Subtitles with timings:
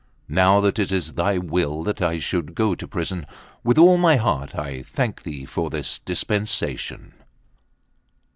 [0.29, 3.27] Now that it is thy will that I should go to prison,
[3.63, 7.13] with all my heart I thank thee for this dispensation."